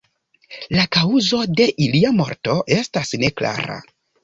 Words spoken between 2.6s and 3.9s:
estas neklara.